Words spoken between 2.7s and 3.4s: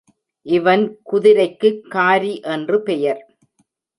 பெயர்.